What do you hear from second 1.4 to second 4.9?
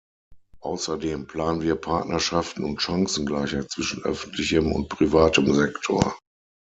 wir Partnerschaften und Chancengleichheit zwischen öffentlichem und